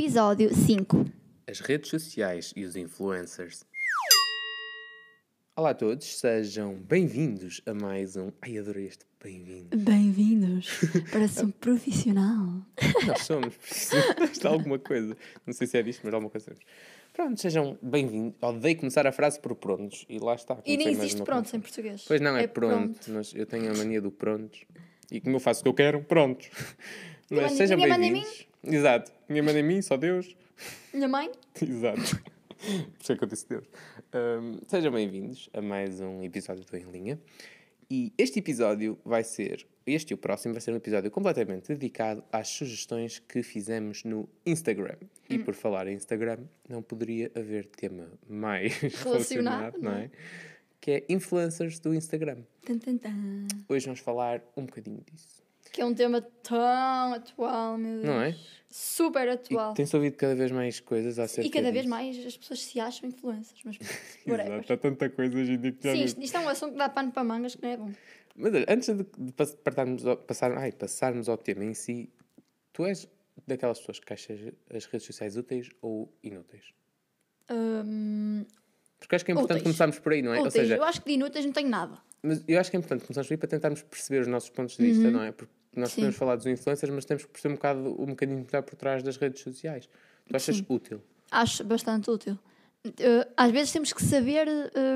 [0.00, 1.04] Episódio 5.
[1.46, 3.66] As redes sociais e os influencers.
[5.54, 8.32] Olá a todos, sejam bem-vindos a mais um.
[8.40, 9.76] Ai, adorei este bem-vindo.
[9.76, 10.70] Bem-vindos.
[11.12, 12.62] Parece um profissional.
[13.06, 15.14] Nós somos profissionais de alguma coisa.
[15.46, 16.64] Não sei se é disto, mas alguma coisa temos.
[17.12, 18.38] Pronto, sejam bem-vindos.
[18.40, 20.06] Odeio começar a frase por prontos.
[20.08, 20.56] E lá está.
[20.64, 22.06] E nem existe prontos em português.
[22.08, 24.64] Pois não, é, pronto, mas eu tenho a mania do prontos.
[25.12, 26.48] E como eu faço o que eu quero, prontos.
[27.30, 28.49] Mas sejam bem-vindos.
[28.62, 29.12] Exato.
[29.28, 30.36] Ninguém manda em mim, só Deus.
[30.92, 31.30] Minha mãe?
[31.60, 32.00] Exato.
[32.60, 33.64] Por isso é que eu disse Deus.
[34.12, 37.18] Ahm, sejam bem-vindos a mais um episódio do Em Linha.
[37.90, 42.22] E este episódio vai ser, este e o próximo, vai ser um episódio completamente dedicado
[42.30, 44.96] às sugestões que fizemos no Instagram.
[45.28, 45.44] E Hum.
[45.44, 46.38] por falar em Instagram,
[46.68, 49.02] não poderia haver tema mais Relacionado,
[49.72, 50.10] relacionado, não não é?
[50.80, 52.42] Que é influencers do Instagram.
[52.64, 53.48] Tan, tan, tan.
[53.68, 55.42] Hoje vamos falar um bocadinho disso.
[55.72, 58.04] Que é um tema tão atual, meu Deus.
[58.04, 58.36] Não é?
[58.68, 59.74] Super atual.
[59.74, 61.90] tem-se ouvido cada vez mais coisas acerca E cada vez disso.
[61.90, 63.60] mais as pessoas se acham influencers.
[63.64, 63.78] Mas
[64.26, 66.72] Exato, há tanta coisa hoje em dia que já Sim, isto, isto é um assunto
[66.72, 67.92] que dá pano para mangas que não é bom.
[68.36, 72.08] Mas olha, antes de, de pass- partarmos ao, passar, ai, passarmos ao tema em si,
[72.72, 73.08] tu és
[73.46, 74.38] daquelas pessoas que achas
[74.72, 76.64] as redes sociais úteis ou inúteis?
[77.50, 78.44] Hum,
[78.98, 79.62] Porque acho que é importante Úteis.
[79.64, 80.38] começarmos por aí, não é?
[80.40, 80.44] úteis.
[80.54, 81.98] Ou seja, Eu acho que de inúteis não tenho nada.
[82.22, 84.76] mas eu acho que é importante começarmos por aí para tentarmos perceber os nossos pontos
[84.76, 85.32] de vista, não é?
[85.32, 85.90] Porque nós.
[85.90, 85.96] Sim.
[86.02, 88.74] podemos falar dos influencers, mas temos que perceber um bocado um bocadinho que está por
[88.76, 89.88] trás das redes sociais.
[90.28, 90.66] Tu achas Sim.
[90.68, 91.00] útil?
[91.30, 92.38] Acho bastante útil.
[93.36, 94.48] Às vezes temos que saber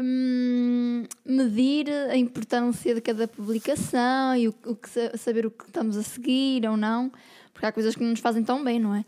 [0.02, 5.64] hum, medir a importância de cada publicação e o, o que sa- saber o que
[5.66, 7.12] estamos a seguir ou não,
[7.52, 9.04] porque há coisas que não nos fazem tão bem, não é?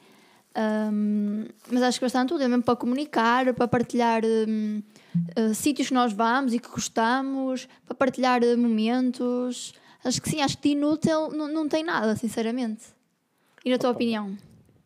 [0.59, 4.83] Hum, mas acho que bastante útil, mesmo para comunicar, para partilhar hum,
[5.35, 9.73] eh, sítios que nós vamos e que gostamos, para partilhar eh, momentos.
[10.07, 12.85] Acho que sim, acho que de inútil não, não tem nada, sinceramente.
[13.65, 13.97] E na tua Opa.
[13.99, 14.37] opinião?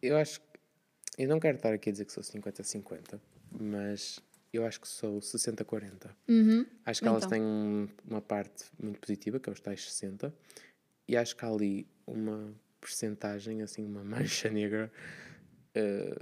[0.00, 0.46] Eu acho que.
[1.18, 3.20] Eu não quero estar aqui a dizer que sou 50-50,
[3.60, 4.18] mas
[4.52, 6.10] eu acho que sou 60-40.
[6.26, 6.64] Uhum.
[6.86, 7.30] Acho que elas Então.
[7.38, 10.34] têm um- uma parte muito positiva, que é os tais 60,
[11.06, 14.02] e acho que há ali uma percentagem, assim, uma
[14.48, 14.90] mancha negra
[15.74, 16.16] eh,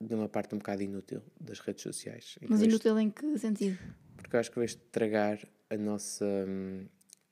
[0.00, 2.38] de uma parte um bocado inútil das redes sociais.
[2.48, 3.76] Mas inútil em que sentido?
[4.16, 6.86] Porque eu acho que vais estragar a nossa hum,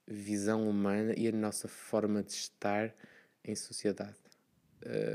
[0.07, 2.95] visão humana e a nossa forma de estar
[3.45, 4.17] em sociedade.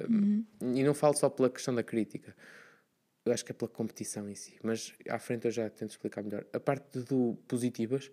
[0.09, 2.36] Hum, E não falo só pela questão da crítica.
[3.26, 4.58] Eu acho que é pela competição em si.
[4.64, 6.46] Mas à frente eu já tento explicar melhor.
[6.53, 8.09] A parte do positivas,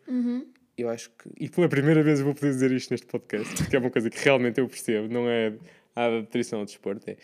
[0.76, 1.30] eu acho que.
[1.38, 4.10] E pela primeira vez eu vou poder dizer isto neste podcast, que é uma coisa
[4.10, 5.56] que realmente eu percebo, não é
[5.94, 7.08] a nutrição ao desporto.
[7.08, 7.16] É,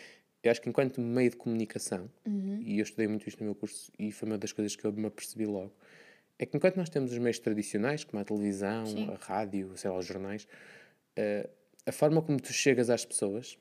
[0.42, 2.08] eu acho que enquanto meio de comunicação,
[2.64, 4.92] e eu estudei muito isto no meu curso, e foi uma das coisas que eu
[4.92, 5.74] me apercebi logo,
[6.40, 9.10] é que enquanto nós temos os meios tradicionais, como a televisão, Sim.
[9.10, 10.48] a rádio, sei lá, os jornais,
[11.14, 11.50] eh,
[11.84, 13.58] a forma como tu chegas às pessoas,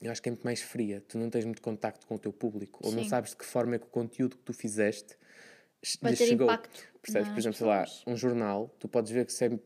[0.00, 1.04] eu acho que é muito mais fria.
[1.06, 3.10] Tu não tens muito contacto com o teu público, ou não Sim.
[3.10, 5.16] sabes de que forma é que o conteúdo que tu fizeste
[6.00, 6.46] Vai lhes ter chegou.
[6.50, 7.28] impacto Percebes?
[7.28, 8.04] Por exemplo, sei lá, pessoas.
[8.06, 9.58] um jornal, tu podes ver que se, é-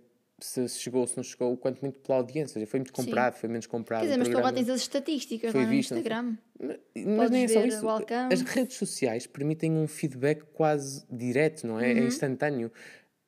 [0.44, 2.64] se chegou ou se não chegou, quanto muito pela audiência.
[2.66, 3.04] Foi muito Sim.
[3.06, 4.00] comprado, foi menos comprado.
[4.00, 5.92] Quer dizer, o mas tu programa- tens as estatísticas foi lá no visto?
[5.94, 6.36] Instagram.
[6.60, 6.76] mas
[7.16, 7.86] Podes nem é só ver isso.
[7.86, 8.32] o.
[8.32, 11.92] As redes sociais permitem um feedback quase direto, não é?
[11.92, 11.98] Uhum.
[11.98, 12.72] É instantâneo.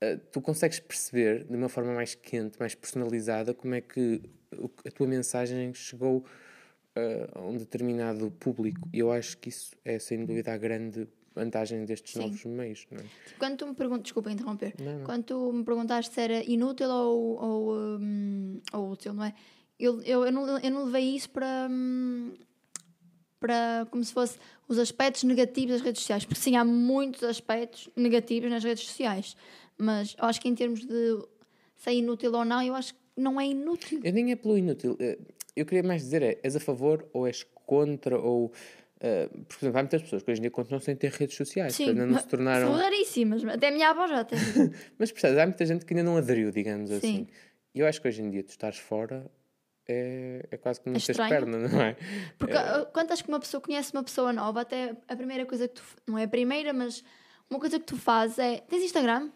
[0.03, 4.21] Uh, tu consegues perceber de uma forma mais quente, mais personalizada, como é que
[4.59, 6.19] o- a tua mensagem chegou
[6.97, 8.89] uh, a um determinado público.
[8.93, 12.21] E eu acho que isso é, sem dúvida, a grande vantagem destes Sim.
[12.21, 12.87] novos meios.
[12.91, 13.05] Não é?
[13.39, 15.05] Quando tu me perguntas, desculpa interromper, Não, não.
[15.05, 19.35] quando tu me perguntaste se era inútil ou, ou, hum, ou útil, não é?
[19.79, 22.33] Eu, eu, eu, não, eu não levei isso para, hum,
[23.41, 27.91] para como se fosse os aspectos negativos das redes sociais, porque sim, há muitos aspectos
[27.97, 29.37] negativos nas redes sociais,
[29.77, 31.19] mas eu acho que em termos de
[31.77, 34.01] se é inútil ou não, eu acho que não é inútil.
[34.03, 34.97] Eu nem é pelo inútil.
[35.01, 35.19] Eh,
[35.57, 38.51] Eu queria mais dizer é, és a favor ou és contra ou...
[39.07, 41.75] eh, por exemplo, há muitas pessoas que hoje em dia continuam sem ter redes sociais,
[41.75, 42.69] Sim, que ainda não se tornaram...
[42.69, 44.39] são raríssimas, até a minha avó já tem.
[44.99, 46.97] Mas percebes, há muita gente que ainda não aderiu, digamos Sim.
[46.97, 47.27] assim.
[47.75, 49.31] E eu acho que hoje em dia tu estás fora
[49.87, 51.29] é, é quase como não tens estranho.
[51.29, 51.97] perna, não é?
[52.39, 55.69] Porque uh, quando acho que uma pessoa conhece uma pessoa nova, até a primeira coisa
[55.69, 55.83] que tu.
[56.07, 57.05] Não é a primeira, mas
[57.51, 58.63] uma coisa que tu fazes é.
[58.69, 59.31] Tens Instagram?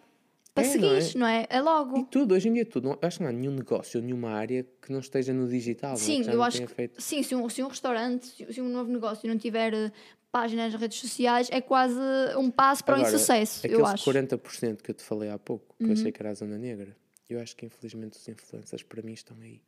[0.59, 1.47] Para É, seguires, não não é?
[1.49, 2.05] É E logo.
[2.05, 2.89] tudo, hoje em dia tudo.
[2.89, 5.95] Não, acho que não há nenhum negócio, nenhuma área que não esteja no digital.
[5.95, 5.97] é?
[5.97, 6.67] Sim, eu acho que.
[6.75, 7.01] feito.
[7.01, 9.93] Sim, se um, se um restaurante, se, se um novo negócio não tiver uh,
[10.31, 11.99] páginas nas redes sociais, é quase
[12.37, 14.11] um passo para o Agora, insucesso, eu Aqueles acho.
[14.11, 14.27] Uhum.
[14.27, 16.97] 40% que eu te falei há pouco, que eu achei que era a zona negra,
[17.31, 19.61] eu acho que infelizmente os influencers para mim estão aí.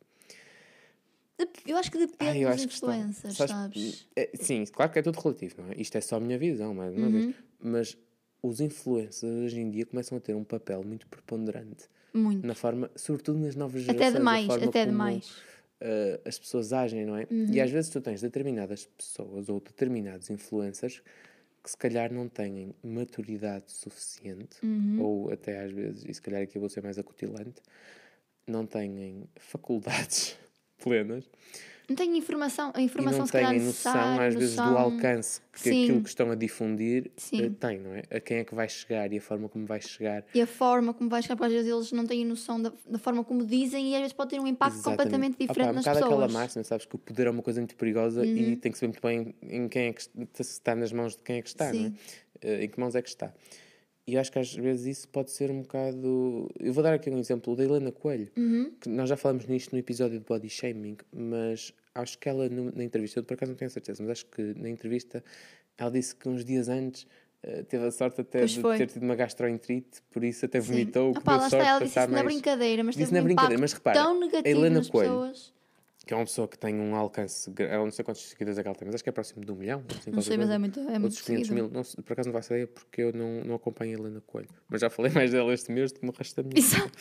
[1.65, 4.07] Eu acho que depende Ah, dos influencers, Sabes, sabes?
[4.15, 5.75] é, sim, claro que é tudo relativo, não é?
[5.75, 7.11] Isto é só a minha visão, mais uma Uhum.
[7.11, 7.35] vez.
[7.59, 7.97] Mas
[8.43, 12.45] os influencers hoje em dia começam a ter um papel muito preponderante Muito.
[12.45, 14.15] na forma, sobretudo nas novas Até gerações.
[14.15, 15.29] a demais, forma até como, demais.
[15.81, 17.27] uh, as pessoas agem, não é?
[17.29, 21.01] E às vezes tu tens determinadas pessoas ou determinados influencers
[21.63, 24.57] que se calhar não têm maturidade suficiente,
[24.99, 27.61] ou até às vezes, e se calhar aqui eu vou ser mais acutilante,
[28.47, 30.35] não têm faculdades
[30.81, 31.23] plenas
[31.89, 35.41] Não tenho informação, a e informação não se calhar têm noção, às vezes, do alcance
[35.51, 35.83] que Sim.
[35.83, 37.43] aquilo que estão a difundir Sim.
[37.45, 38.03] eh, tem, não é?
[38.09, 40.23] A quem é que vai chegar e a forma como vai chegar.
[40.33, 42.97] E a forma como vai chegar, porque às vezes eles não têm noção da, da
[42.97, 44.97] forma como dizem e às vezes pode ter um impacto Exatamente.
[45.03, 46.17] completamente Opa, diferente é um nas bocado pessoas.
[46.19, 46.23] Uhum.
[46.25, 48.87] aquela máxima, sabes que o poder é uma coisa muito perigosa e tem que saber
[48.93, 50.01] muito bem em quem é que
[50.39, 51.83] está, nas mãos de quem é que está, não é?
[51.89, 51.95] Sim.
[52.41, 53.33] Eh, em que mãos é que está.
[54.07, 56.49] E acho que às vezes isso pode ser um bocado.
[56.59, 58.71] Eu vou dar aqui um exemplo da Helena Coelho, Uhum.
[58.81, 62.83] que nós já falamos nisto no episódio de body shaming, mas acho que ela na
[62.83, 65.23] entrevista, eu por acaso não tenho certeza, mas acho que na entrevista
[65.77, 67.05] ela disse que uns dias antes
[67.43, 68.77] eh, teve a sorte até Pois de foi.
[68.77, 70.67] ter tido uma gastroenterite, por isso até Sim.
[70.71, 73.15] vomitou, que Opa, deu sorte está, ela disse isso na mais- brincadeira, mas Disse teve
[73.17, 75.53] na um brincadeira, mas repara, tão a negativo Helena nas Coelho, pessoas.
[76.05, 78.67] Que é uma pessoa que tem um alcance, eu não sei quantos seguidores é que
[78.67, 79.83] ela tem, mas acho que é próximo de um milhão.
[79.97, 81.53] assim, Não sei, mas é muito, é muito Outros 500 seguido.
[81.53, 84.49] mil, não por acaso não faço ideia porque eu não, não acompanho a Helena Coelho.
[84.67, 86.91] Mas já falei mais dela este mês do que no resto da minha vida.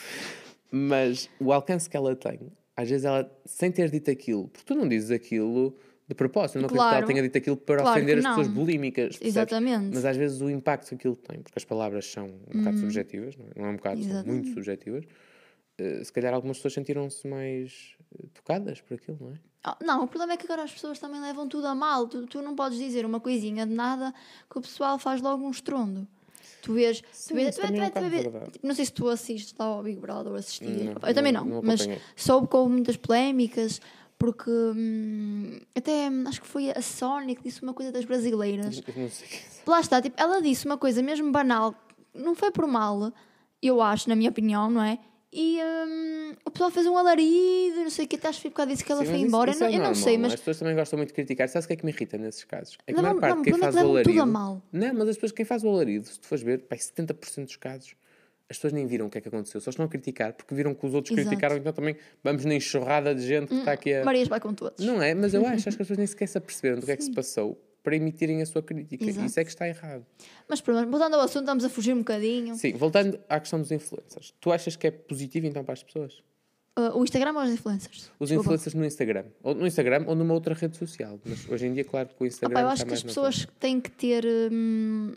[0.71, 2.41] Mas o alcance que ela tem,
[2.77, 5.77] às vezes ela, sem ter dito aquilo, porque tu não dizes aquilo
[6.07, 6.97] de propósito, eu não acredito que Claro.
[6.99, 9.17] ela tenha dito aquilo para Claro ofender as pessoas bulímicas.
[9.17, 9.29] percebes?
[9.29, 9.95] Exatamente.
[9.95, 13.37] Mas às vezes o impacto que aquilo tem, porque as palavras são um bocado subjetivas,
[13.37, 13.69] não é?
[13.69, 14.35] É um bocado, são Exatamente.
[14.45, 15.05] muito subjetivas.
[15.81, 19.35] Eh, se calhar algumas pessoas sentiram-se mais eh, tocadas por aquilo, não é?
[19.65, 22.07] Ah, Não, o problema é que agora as pessoas também levam tudo a mal.
[22.09, 24.15] Tu, tu não podes dizer uma coisinha de nada
[24.51, 26.07] que o pessoal faz logo um estrondo.
[26.63, 27.03] Tu vês.
[27.13, 29.83] Sim, tu vês é tu vês- vês- tipo, não sei se tu assistes lá ao
[29.83, 30.67] Big Brother ou assistir.
[30.87, 31.87] Não, eu também não- não, não mas
[32.17, 33.81] soube com muitas polémicas.
[34.19, 38.83] Porque hum, até hum, acho que foi a Sónia que disse uma coisa das brasileiras.
[38.87, 39.71] Eu não sei é.
[39.71, 41.75] Lá está, tipo, ela disse uma coisa mesmo banal,
[42.15, 43.11] não foi por mal,
[43.63, 44.99] eu acho, na minha opinião, não é?
[45.33, 48.51] E hum, o pessoal fez um alarido, não sei o que, até acho que foi
[48.51, 49.51] por causa disso que ela Sim, foi mas isso- embora.
[49.53, 51.15] isso eu é não, eu não normal, sei, mas As pessoas também gostam muito de
[51.15, 51.49] criticar.
[51.49, 52.77] Sabes o que é que me irrita nesses casos?
[52.87, 54.23] É que a maior parte de quem o faz é o que levam tudo a
[54.23, 54.33] alarido...
[54.33, 54.63] mal.
[54.73, 57.57] Não, mas as pessoas, quem faz o alarido, se tu fores ver, pá, 70% dos
[57.57, 57.95] casos,
[58.49, 59.61] as pessoas nem viram o que é que aconteceu.
[59.61, 61.29] Só estão a criticar porque viram que os outros Exato.
[61.29, 64.05] criticaram, então também vamos na enxurrada de gente que está aqui a...
[64.05, 64.85] Marias vai com todos.
[64.85, 65.15] Não é?
[65.15, 67.05] Mas eu acho, acho que as pessoas nem sequer se aperceberam do que é que
[67.05, 69.05] se passou para emitirem a sua crítica.
[69.05, 69.27] Exato.
[69.27, 70.05] Isso é que está errado.
[70.49, 72.55] Mas pronto, voltando ao assunto, estamos a fugir um bocadinho.
[72.57, 74.35] Sim, voltando à questão dos influencers.
[74.41, 76.23] Tu achas que é positivo então para as pessoas?
[76.79, 78.11] Uh, o Instagram ou os influencers?
[78.19, 78.41] Os Desculpa.
[78.41, 79.25] influencers no Instagram.
[79.43, 81.19] Ou no Instagram ou numa outra rede social.
[81.25, 83.81] Mas hoje em dia, claro que o Instagram Opa, eu acho que as pessoas têm
[83.81, 84.25] que ter.
[84.51, 85.13] hum,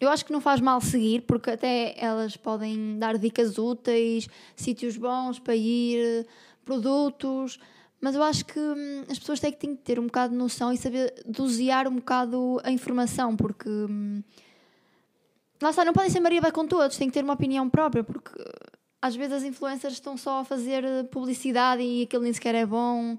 [0.00, 4.96] eu acho que não faz mal seguir, porque até elas podem dar dicas úteis, sítios
[4.96, 6.26] bons para ir,
[6.64, 7.58] produtos.
[8.00, 10.38] Mas eu acho que hum, as pessoas têm que, têm que ter um bocado de
[10.38, 13.68] noção e saber dosear um bocado a informação, porque.
[13.68, 14.22] hum,
[15.60, 18.02] lá está, não podem ser Maria vai com todos, têm que ter uma opinião própria,
[18.02, 18.32] porque
[19.02, 22.64] às vezes as influencers estão só a fazer eh, publicidade e aquilo nem sequer é
[22.66, 23.18] bom.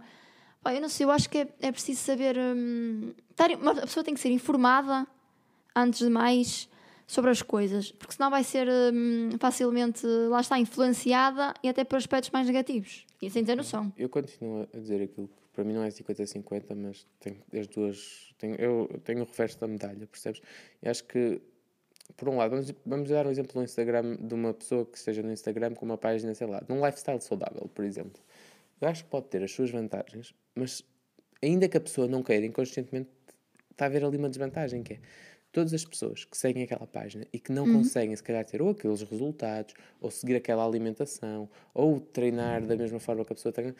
[0.63, 2.38] Pá, eu não sei, eu acho que é, é preciso saber.
[2.38, 3.50] hum, estar-
[3.81, 5.06] pessoa tem que ser informada
[5.75, 6.68] antes de mais
[7.12, 11.98] sobre as coisas, porque senão vai ser hum, facilmente, lá está, influenciada e até por
[11.98, 13.92] aspectos mais negativos e sem ter noção.
[13.98, 18.34] Eu continuo a dizer aquilo que para mim não é 50-50, mas tenho as duas.
[18.38, 20.42] Tenho, eu tenho o reverso da medalha, percebes?
[20.81, 21.42] E acho que,
[22.16, 25.22] por um lado, vamos, vamos dar um exemplo no Instagram de uma pessoa que esteja
[25.22, 28.24] no Instagram com uma página, sei lá, de um lifestyle saudável, por exemplo.
[28.80, 30.82] Eu acho que pode ter as suas vantagens, mas
[31.44, 33.10] ainda que a pessoa não queira, inconscientemente
[33.70, 35.00] está a haver ali uma desvantagem, que é
[35.51, 38.70] todas as pessoas que seguem aquela página e que não conseguem, se calhar, ter ou
[38.70, 43.75] aqueles resultados, ou seguir aquela alimentação, ou treinar da mesma forma que a pessoa treina,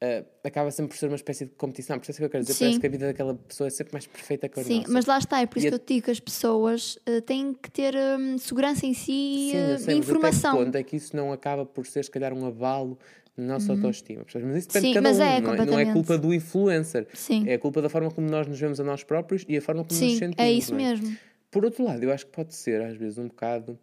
[0.00, 1.96] eh, acaba sempre por ser uma espécie de competição.
[1.98, 2.54] Percebes o que eu quero dizer?
[2.54, 2.64] Sim.
[2.64, 4.92] Parece que a vida daquela pessoa é sempre mais perfeita que a Sim, nossa.
[4.92, 7.54] mas lá está, é por isso E que eu digo que as pessoas eh, têm
[7.54, 10.56] que ter hum, segurança em si Sim, sei, e até que informação.
[10.56, 12.98] ponto é que isso não acaba por ser, se calhar, um abalo
[13.36, 14.22] na nossa autoestima?
[14.24, 14.46] percebes?
[14.48, 15.66] Mas isso depende Sim, de cada mas um, é, não, é?
[15.66, 17.06] não é culpa do influencer.
[17.14, 17.48] Sim.
[17.48, 19.84] É a culpa da forma como nós nos vemos a nós próprios e a forma
[19.84, 20.36] como nos Sim, sentimos.
[20.38, 21.16] é isso não mesmo.
[21.50, 23.78] Por outro lado, eu acho que pode ser, às vezes, um bocado,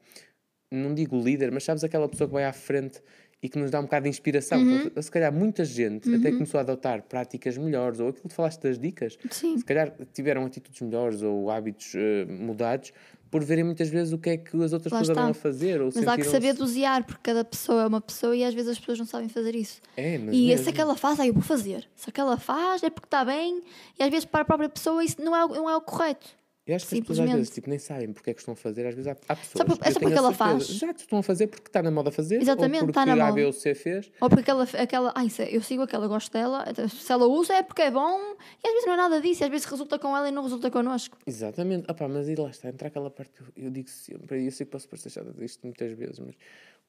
[0.70, 3.02] não digo líder, mas sabes aquela pessoa que vai à frente
[3.44, 4.60] e que nos dá um bocado de inspiração.
[4.62, 4.82] Uhum.
[4.82, 8.62] Porque, Se calhar muita gente até começou a adotar práticas melhores, ou aquilo que falaste
[8.62, 9.58] das dicas, Sim.
[9.58, 12.94] se calhar tiveram atitudes melhores ou hábitos eh, mudados
[13.32, 15.82] por verem muitas vezes o que é que as outras Lá pessoas andam a fazer.
[15.82, 18.72] Ou Mas há que saber dosear, porque cada pessoa é uma pessoa e às vezes
[18.72, 19.82] as pessoas não sabem fazer isso.
[19.96, 20.64] É, mas E mesmo.
[20.66, 21.88] se aquela faz, aí eu vou fazer.
[21.96, 23.64] Se aquela faz, é porque está bem,
[23.98, 26.28] e às vezes para a própria pessoa isso não é, não é o correto.
[26.68, 28.56] Eu acho que as pessoas às vezes tipo, nem sabem porque é que estão a
[28.56, 28.86] fazer.
[28.86, 29.58] Às vezes há, há pessoas.
[29.58, 30.70] Só por- é só porque ela faz.
[30.70, 32.40] Exato, estão a fazer porque está na moda fazer.
[32.40, 33.46] Exatamente, porque está na moda.
[33.48, 34.12] Ou C fez.
[34.22, 37.56] Ou porque aquela, aquela ai, se- eu sigo aquela, gosto dela, então, se ela usa
[37.56, 38.20] é porque é bom,
[38.64, 40.44] e às vezes não é nada disso, e às vezes resulta com ela e não
[40.44, 41.18] resulta connosco.
[41.26, 41.90] Exatamente.
[41.92, 44.52] Opá, mas aí lá está, entra aquela parte que eu, eu digo sempre, e eu
[44.52, 46.36] sei que posso parecer chata disto muitas vezes, mas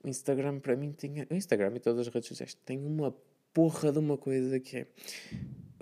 [0.04, 1.26] o Instagram para mim tinha.
[1.30, 3.14] O Instagram e todas as redes sociais têm uma
[3.54, 4.86] porra de uma coisa que é.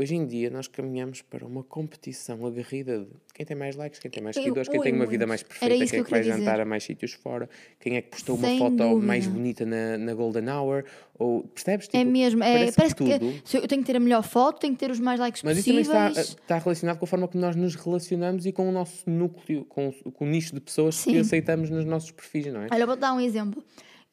[0.01, 4.11] Hoje em dia nós caminhamos para uma competição aguerrida de quem tem mais likes, quem
[4.11, 5.11] tem mais seguidores, quem tem uma muito.
[5.11, 6.63] vida mais perfeita, quem que é que vai queria jantar dizer.
[6.63, 9.39] a mais sítios fora, quem é que postou Sem uma foto mais dúvida.
[9.39, 10.85] bonita na, na Golden Hour,
[11.19, 11.87] ou percebes?
[11.93, 13.43] É Tipo, mesmo, é, parece, que, tudo.
[13.45, 15.59] se eu tenho que ter a melhor foto, tenho que ter os mais likes Mas
[15.59, 16.17] isso também possíveis.
[16.31, 19.67] está, está relacionado com a forma como nós nos relacionamos e com o nosso núcleo,
[19.67, 21.19] com, o- com o nicho de pessoas que Sim.
[21.19, 22.69] aceitamos nos nossos perfis, não é?
[22.73, 23.63] Olha, vou-te dar um exemplo.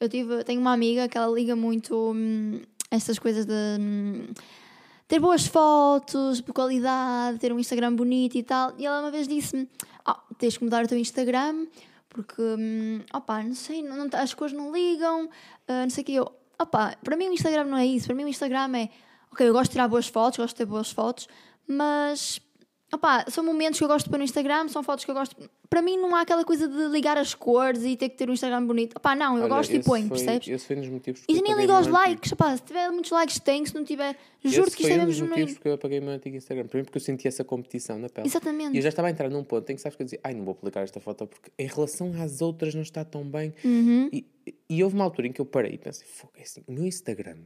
[0.02, 2.60] Eu tive, tenho uma amiga que ela liga muito hum,
[2.92, 4.28] estas coisas de hum,
[5.08, 8.74] ter boas fotos, de qualidade, ter um Instagram bonito e tal.
[8.78, 9.70] E ela uma vez disse-me:
[10.06, 11.66] ah, tens que mudar o teu Instagram
[12.10, 15.30] porque, hum, opá, não sei, não, não- as cores não ligam,
[15.68, 16.14] ah, não sei o que.
[16.14, 18.08] Eu, opá, para mim o Instagram não é isso.
[18.08, 18.90] Para mim o Instagram é,
[19.32, 21.28] ok, eu gosto de tirar boas fotos, gosto de ter boas fotos,
[21.68, 22.40] mas
[22.94, 25.36] Opá, são momentos que eu gosto de pôr no Instagram, são fotos que eu gosto.
[25.70, 28.34] Para mim não há aquela coisa de ligar as cores e ter que ter um
[28.34, 28.96] Instagram bonito.
[28.96, 30.48] Opá, não, eu Olha, gosto e ponho, foi- percebes?
[30.48, 32.90] Esse foi um dos motivos E porque eu nem ligo aos likes, opá, se tiver
[32.90, 35.54] muitos likes tem, se não tiver, juro que isto foi é um mesmo dos motivos
[35.56, 36.66] porque eu apaguei o meu antigo Instagram.
[36.68, 38.26] Primeiro porque eu senti essa competição na pele.
[38.26, 38.74] Exatamente.
[38.74, 40.34] E eu já estava a entrar num ponto em que sabes que eu dizia, ai,
[40.34, 43.54] não vou publicar esta foto porque em relação às outras não está tão bem.
[43.66, 44.10] Uhum.
[44.14, 44.26] E,
[44.70, 46.86] e houve uma altura em que eu parei e pensei, "Fogo, é assim, o meu
[46.86, 47.40] Instagram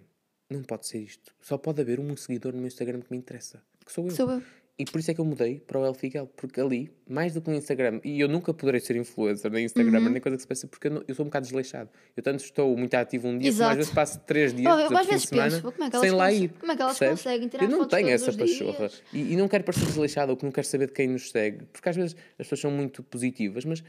[0.52, 1.34] não pode ser isto.
[1.42, 3.64] Só pode haver um seguidor no meu Instagram que me interessa.
[3.84, 4.12] Que sou eu.
[4.12, 4.44] Sou eu.
[4.82, 5.96] E por isso é que eu mudei para o El
[6.36, 10.00] porque ali, mais do que no Instagram, e eu nunca poderei ser influencer nem Instagram,
[10.02, 10.10] Uhum.
[10.10, 11.88] nem coisa que se passe, porque eu, não- eu sou um bocado desleixado.
[12.18, 13.72] Eu tanto estou muito ativo um dia, como Exato.
[13.72, 16.18] às vezes passo três dias, Oh, às vezes semana, penso, como é que elas sem
[16.18, 16.50] lá ir.
[16.60, 17.24] como é que elas percebes?
[17.24, 18.90] conseguem tirar Eu não tenho essa pachorra.
[19.14, 21.64] E, e não quero parecer desleixado ou que não quero saber de quem nos segue,
[21.72, 23.84] porque às vezes as pessoas são muito positivas, mas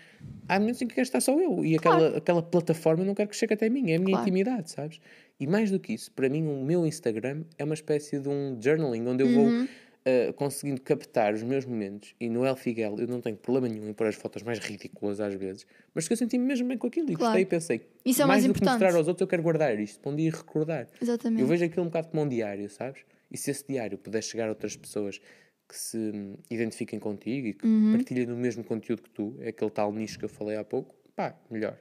[0.47, 3.37] há momentos em que quero estar só eu e aquela, aquela plataforma não quero que
[3.37, 4.23] chegue até mim, é a minha Claro.
[4.29, 5.01] intimidade, sabes?
[5.41, 8.59] E mais do que isso, para mim, o meu Instagram é uma espécie de um
[8.61, 9.67] journaling onde eu vou Uhum.
[10.07, 12.15] Uh, conseguindo captar os meus momentos.
[12.21, 15.21] E no El Figuel eu não tenho problema nenhum em pôr as fotos mais ridículas
[15.21, 17.25] às vezes, mas que eu senti-me mesmo bem com aquilo e Claro.
[17.25, 18.81] gostei e pensei, Isso é o mais mais do que importante.
[18.83, 20.87] mostrar aos outros, eu quero guardar isto para um dia recordar.
[21.01, 21.41] Exatamente.
[21.43, 23.03] Eu vejo aquilo um bocado como um diário, sabes?
[23.31, 25.21] E se esse diário puder chegar a outras pessoas
[25.69, 26.13] que se
[26.51, 27.93] identifiquem contigo e que Uhum.
[27.93, 30.95] partilhem do mesmo conteúdo que tu, é aquele tal nicho que eu falei há pouco,
[31.17, 31.79] pá, melhor.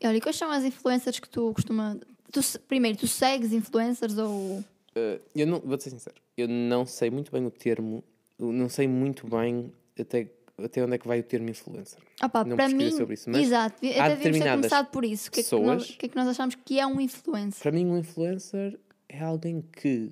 [0.00, 1.96] E olha, e quais são as influencers que tu costuma.
[2.32, 4.64] Tu, primeiro, tu segues influencers ou.
[4.96, 8.02] Uh, eu não, vou-te ser sincero, eu não sei muito bem o termo,
[8.38, 11.98] não sei muito bem até, até onde é que vai o termo influencer.
[12.22, 12.90] Opá, Não para mim.
[12.92, 15.28] sobre isso, mas exato, há até devíamos ter começado por isso.
[15.28, 17.60] O que, é que nós, que é que nós achamos que é um influencer?
[17.62, 20.10] Para mim, um influencer é alguém que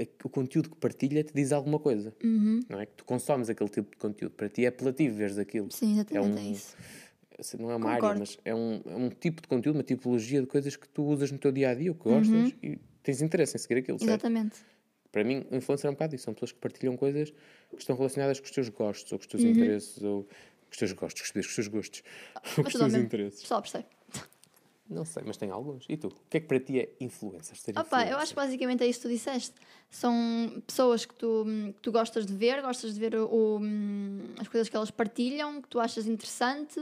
[0.00, 2.14] a- o conteúdo que partilha te diz alguma coisa.
[2.24, 2.60] Uhum.
[2.70, 4.32] Não é que tu consomes aquele tipo de conteúdo.
[4.32, 5.70] Para ti é apelativo veres aquilo.
[5.70, 6.74] Sim, exatamente, é, um- isso.
[7.38, 8.20] Assim, Não é uma área, Concordo.
[8.20, 11.30] mas é um, é um tipo de conteúdo, uma tipologia de coisas que tu usas
[11.30, 14.08] no teu dia a dia, o que gostas e tens interesse em seguir aquilo, certo?
[14.24, 14.30] Uhum.
[14.30, 14.56] Exatamente.
[15.12, 16.24] Para mim, influencer é um bocado isso.
[16.24, 17.30] São pessoas que partilham coisas
[17.70, 19.40] que estão relacionadas com os teus gostos, ou com os Uhum.
[19.40, 20.30] teus interesses, ou com
[20.70, 22.02] os teus gostos, com os teus gostos,
[22.34, 23.40] ou com os teus interesses.
[23.42, 23.86] Pessoal, percebe.
[24.88, 25.84] Não sei, mas tem alguns.
[25.88, 26.08] E tu?
[26.08, 27.56] O que é que para ti é influencer?
[27.56, 28.16] Ser Opa, eu influencer?
[28.18, 29.54] acho que basicamente é isso que tu disseste.
[29.88, 31.44] São pessoas que tu,
[31.76, 33.60] que tu gostas de ver, gostas de ver o, o-
[34.40, 36.80] as coisas que elas partilham, que tu achas interessante,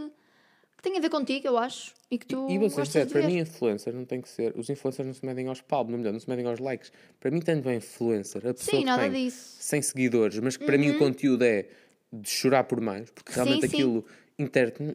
[0.83, 3.93] tem a ver contigo, eu acho, e que tu E sincero, de para mim, influencer
[3.95, 4.53] não tem que ser.
[4.57, 6.93] Os influencers não se medem aos palmos, não, melhor, não se medem aos likes.
[7.21, 9.57] Para mim, tanto é influencer, a pessoa Sim, que nada tem disso.
[9.61, 11.67] 100 seguidores, mas que para mim o conteúdo é
[12.13, 13.77] de chorar por mais, porque realmente Sim, sim.
[13.77, 14.05] aquilo.
[14.39, 14.93] interno-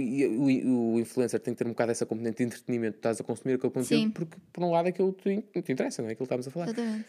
[0.00, 0.26] e
[0.64, 3.54] o, o influencer tem que ter um bocado essa componente de entretenimento, estás a consumir
[3.54, 4.10] aquele conteúdo, Sim.
[4.10, 6.12] porque por um lado aquilo te, te interessa, não é?
[6.12, 6.66] Aquilo que estamos a falar.
[6.68, 7.04] Exatamente.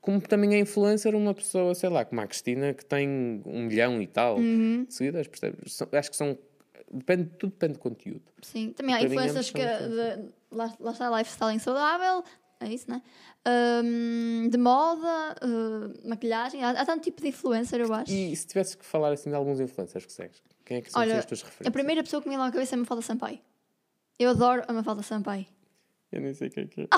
[0.00, 3.08] Como também é influencer uma pessoa, sei lá, como a Cristina, que tem
[3.46, 4.84] um milhão e tal Uhum.
[4.88, 5.80] de seguidores, percebes?
[5.92, 6.36] Acho que são.
[6.90, 8.22] Depende, tudo depende do conteúdo.
[8.42, 9.58] Sim, também há influências que.
[9.58, 12.24] De, lá, lá está, lifestyle saudável,
[12.60, 13.02] é isso, né?
[13.44, 18.12] Ahm, de moda, uh, maquilhagem, há, há tanto tipo de influencer, eu acho.
[18.12, 21.00] E se tivesse que falar assim de alguns influencers que segues, quem é que são
[21.00, 21.66] assim, Olha, as tuas referências?
[21.66, 23.38] a primeira pessoa que me vem lá à cabeça é a Mafalda Sampaio.
[24.18, 25.46] Eu adoro a Mafalda Sampaio.
[26.10, 26.88] Eu nem sei quem é que é.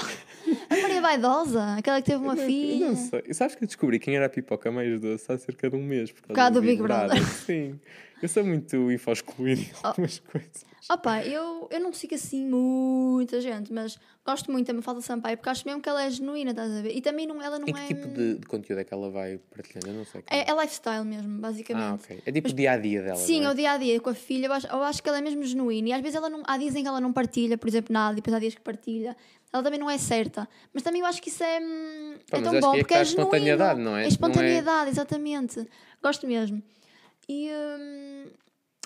[0.70, 2.88] A Maria Vaidosa, aquela que teve uma Eu filha.
[2.88, 3.24] não sei.
[3.26, 5.82] E sabes que eu descobri quem era a pipoca mais doce há cerca de um
[5.82, 6.12] mês.
[6.12, 7.20] Por causa do Big Brother.
[7.26, 7.78] Sim.
[8.22, 9.86] Eu sou muito info-excluído em Oh.
[9.88, 10.64] algumas coisas.
[10.90, 13.96] Opa, eu, eu não sigo assim muita gente, mas
[14.26, 16.96] gosto muito da Mafalda Sampaio porque acho mesmo que ela é genuína, estás a ver?
[16.96, 17.86] E também não, ela não Em que é.
[17.86, 19.86] tipo de, de conteúdo é que ela vai partilhando?
[19.88, 20.22] Eu não sei.
[20.22, 21.84] como É, é lifestyle mesmo, basicamente.
[21.84, 22.22] Ah, ok.
[22.26, 23.16] É tipo o dia a dia dela.
[23.16, 23.50] Sim, é é?
[23.50, 24.46] o dia a dia com a filha.
[24.46, 25.88] Eu acho, eu acho que ela é mesmo genuína.
[25.90, 26.42] E às vezes ela não.
[26.44, 28.60] Há dias em que ela não partilha, por exemplo, nada, e depois há dias que
[28.60, 29.16] partilha.
[29.52, 30.48] Ela também não é certa.
[30.72, 32.78] Mas também eu acho que isso é, hum, Pá, é mas tão bom que é
[32.78, 33.22] que porque é a genuíno.
[33.28, 33.92] espontaneidade, não é?
[33.92, 35.68] É Não é- espontaneidade, exatamente.
[36.02, 36.60] Gosto mesmo.
[37.30, 37.48] E.
[37.48, 38.24] Hum,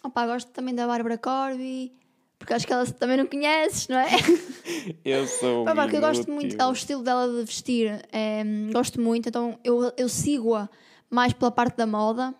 [0.04, 1.94] opá, gosto também da Bárbara Corby.
[2.38, 4.06] Porque acho que ela também não conheces, não é?
[5.02, 5.64] Eu sou.
[5.64, 9.92] Pá, porque eu gosto muito, ao estilo dela de vestir, é, gosto muito, então eu,
[9.96, 10.68] eu sigo-a
[11.08, 12.34] mais pela parte da moda.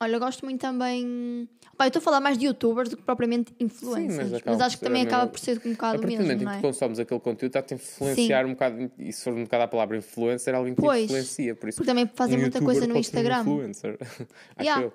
[0.00, 1.48] Olha, eu gosto muito também.
[1.76, 4.30] Pá, eu estou a falar mais de youtubers do que propriamente influencers.
[4.30, 6.22] mas, acaba acho que também a acaba por ser um A bocado o partir do
[6.22, 6.56] mesmo, momento não é?
[6.56, 9.68] que consomes aquele conteúdo, está-te a influenciar um bocado, e se for um bocado a
[9.68, 11.54] palavra influencer, alguém te Pois, influencia.
[11.54, 13.40] Por isso, Porque também fazem um muita coisa no um Instagram.
[13.40, 13.98] influencer.
[14.56, 14.82] Acho Yeah.
[14.84, 14.92] eu.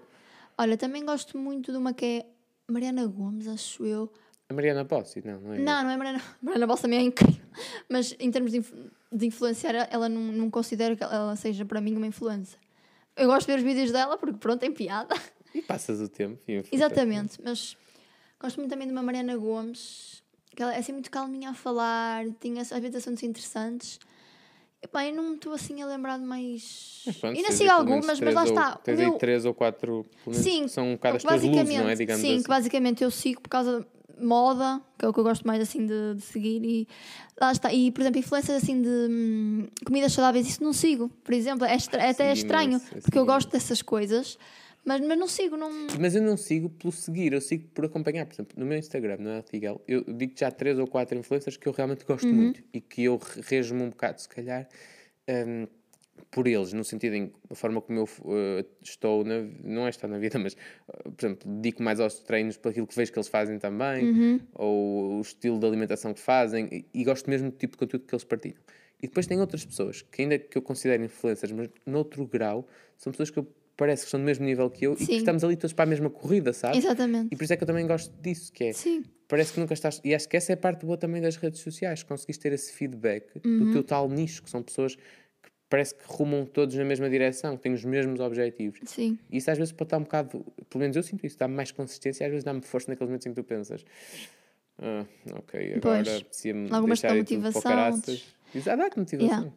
[0.58, 2.26] Olha, também gosto muito de uma que é
[2.72, 4.12] Mariana Gomes, acho eu.
[4.50, 5.58] A Mariana Bossi, não, não é?
[5.60, 6.22] Não, não é Mariana.
[6.42, 7.44] Mariana Bossa também é incrível.
[7.90, 8.74] Mas em termos de, inf-
[9.12, 12.60] de influenciar, ela não, não considero que ela seja para mim uma influencer.
[13.16, 15.16] Eu gosto de ver os vídeos dela porque, pronto, tem piada.
[15.54, 16.40] E passas o tempo.
[16.72, 17.76] Exatamente, mas
[18.40, 20.22] gosto muito também de uma Mariana Gomes,
[20.56, 24.00] que ela é assim muito calminha a falar, tem às vezes assuntos interessantes.
[24.82, 27.02] E bem, não estou assim a lembrar de mais.
[27.06, 28.76] Mas pronto, e ainda tens sigo algumas, mas lá três ou- está.
[28.78, 31.96] Tens meu- aí três ou quatro, Sim, que são um bocado as luzes, não é?
[31.96, 32.44] Digamos sim, assim.
[32.44, 33.80] que basicamente eu sigo por causa
[34.20, 36.88] de moda, que é o que eu gosto mais assim de, de seguir e
[37.42, 37.74] lá está.
[37.74, 41.76] E por exemplo, influências assim de hum, comidas saudáveis, isso não sigo, por exemplo, é,
[41.76, 44.38] estra- é até é estranho, eu porque eu gosto dessas coisas,
[44.88, 45.70] mas, mas não sigo, não.
[46.00, 48.26] Mas eu não sigo pelo seguir, eu sigo por acompanhar.
[48.26, 51.68] Por exemplo, no meu Instagram, no Artigel, eu digo já três ou quatro influencers que
[51.68, 52.36] eu realmente gosto Uhum.
[52.36, 54.68] muito e que eu re- rejo-me um bocado, se calhar,
[55.30, 55.68] hum,
[56.32, 58.10] por eles, no sentido em a forma como eu
[58.60, 62.20] eh, estou, na, não é estar na vida, mas, eh, por exemplo, dedico mais aos
[62.22, 64.40] treinos por aquilo que vejo que eles fazem também, Uhum.
[64.56, 68.06] ou o estilo de alimentação que fazem, e, e gosto mesmo do tipo de conteúdo
[68.08, 68.58] que eles partilham.
[69.02, 72.68] E depois tem outras pessoas que, ainda que eu considero influencers, mas noutro grau,
[72.98, 73.48] são pessoas que eu
[73.78, 75.18] parece que estão do mesmo nível que eu e que Sim.
[75.18, 76.84] estamos ali todos para a mesma corrida, sabes?
[76.84, 77.30] Exatamente.
[77.32, 79.04] E por isso é que eu também gosto disso, que é Sim.
[79.28, 80.02] parece que nunca estás.
[80.04, 82.74] E acho que essa é a parte boa também das redes sociais, conseguiste ter esse
[82.74, 83.60] feedback Uhum.
[83.66, 87.56] do teu tal nicho, que são pessoas que parece que rumam todos na mesma direção,
[87.56, 88.80] que têm os mesmos objetivos.
[88.86, 89.18] Sim.
[89.30, 91.72] E isso às vezes pode estar um bocado, pelo menos eu sinto isso, dá-me mais
[91.72, 93.86] consistência e às vezes dá-me força naqueles momentos em que tu pensas.
[94.80, 96.04] Ah, ok, agora
[96.72, 98.24] Algumas deixar motivação, caraças.
[98.56, 99.30] Isso, ah, dá-te motivação.
[99.40, 99.52] Yeah.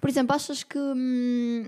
[0.00, 1.64] Por exemplo, achas que hum,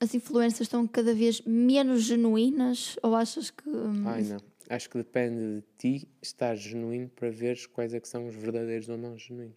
[0.00, 3.68] as influências estão cada vez menos genuínas ou achas que.
[3.68, 4.38] hum, Ai não,
[4.68, 8.88] acho que depende de ti estar genuíno para veres quais é que são os verdadeiros
[8.88, 9.56] ou não genuínos.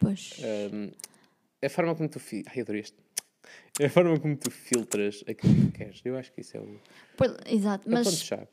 [0.00, 0.40] Pois.
[0.72, 0.90] Um,
[1.64, 2.44] a forma como tu fi...
[2.48, 2.96] Ai, adorei este.
[3.82, 6.00] A forma como tu filtras aquilo que queres.
[6.04, 6.78] Eu acho que isso é o,
[7.16, 8.46] Pois, exato, é mas ponto-chave.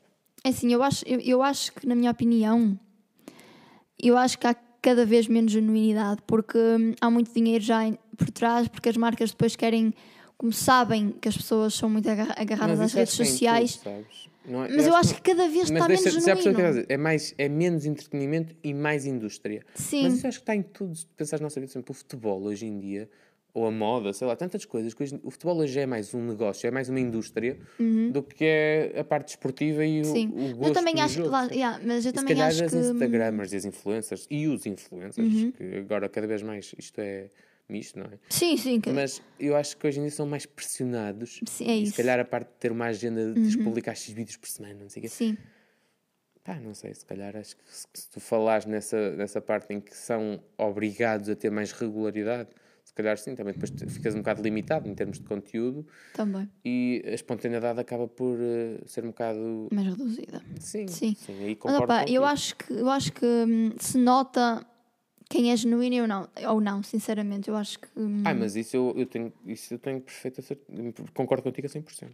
[0.44, 2.78] é assim, eu acho, eu, eu acho que, na minha opinião,
[4.02, 7.80] eu acho que há cada vez menos genuinidade porque hum, há muito dinheiro já
[8.16, 9.92] por trás, porque as marcas depois querem,
[10.36, 13.76] como sabem que as pessoas são muito agarra- agarradas às redes que é em sociais,
[13.76, 14.04] tudo, é-
[14.76, 16.84] mas eu acho que cada vez está deixa- menos se que genuíno.
[16.88, 19.64] é, mais, é menos entretenimento e mais indústria.
[19.74, 20.04] Sim.
[20.04, 20.94] Mas isso acho que está em tudo.
[20.94, 23.08] Se pensares na nossa vida, por exemplo, o futebol hoje em dia,
[23.52, 24.92] ou a moda, sei lá, tantas coisas.
[24.92, 27.58] que hoje- o futebol hoje é mais um negócio, é mais uma indústria
[28.12, 30.12] do que é a parte esportiva e o, Uhum.
[30.14, 30.28] Sim.
[30.28, 31.56] o gosto eu também acho que jogo, lá, sabes?
[31.56, 34.46] yeah, mas eu E se também calhar acho as que Instagramers e as influencers e
[34.46, 37.30] os influencers, que agora cada vez mais isto é
[37.68, 38.18] misto, não é?
[38.30, 41.40] sim, sim, que- Mas eu acho que hoje em dia são mais pressionados.
[41.46, 41.90] Sim, é e isso.
[41.90, 41.90] Uhum.
[41.92, 44.74] se calhar a parte de ter uma agenda de que publicar X vídeos por semana,
[44.82, 45.08] não sei o quê.
[45.08, 45.36] sim.
[46.44, 49.96] Pá, não sei, se calhar acho que se, tu falares nessa, nessa parte em que
[49.96, 52.48] são obrigados a ter mais regularidade,
[52.84, 57.02] se calhar sim, também depois ficas um bocado limitado em termos de conteúdo Também, e
[57.04, 59.66] a espontaneidade acaba por eh, ser um bocado.
[59.72, 60.40] mais reduzida.
[60.60, 61.16] Sim, Sim.
[61.16, 64.64] sim, aí Mas opá, eu acho que, eu acho que hum, se nota
[65.28, 67.48] quem é genuíno ou não, ou não, sinceramente.
[67.48, 67.88] Eu acho que.
[67.96, 70.92] hum, Ai, mas isso eu, eu tenho, isso eu tenho perfeita certeza.
[71.14, 72.10] Concordo contigo a 100%.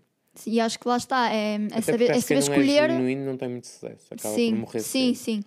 [0.47, 2.91] E acho que lá está, é, é saber, é saber não escolher.
[2.91, 4.07] é genuíno não tem muito sucesso.
[4.15, 5.45] Acaba sim, por morrer sim, sim.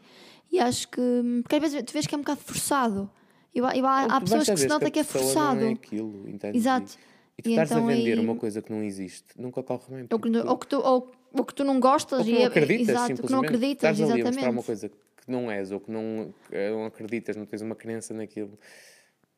[0.52, 1.02] E acho que.
[1.02, 3.10] hum, Porque às vezes tu vês que é um bocado forçado.
[3.54, 5.62] Eu, eu, há, há pessoas que se nota que é forçado.
[5.62, 6.62] Não é aquilo, entendes?
[6.62, 6.92] Exato.
[7.38, 9.64] E, e tu E estás então a vender aí- uma coisa que não existe, nunca
[9.64, 10.02] corre bem.
[10.12, 12.34] Ou que, porque ou, que tu, ou, ou que tu não gostas Ou que e
[12.36, 14.50] não é- acreditas, exato, que não acreditas, Estás ali a exatamente.
[14.54, 14.96] uma coisa que
[15.28, 18.58] não és ou que não, eh, não acreditas, não tens uma crença naquilo.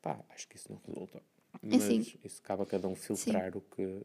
[0.02, 1.22] Pá, acho que isso não resulta.
[1.62, 1.98] Mas assim.
[2.24, 4.02] isso acaba cada um filtrar o que.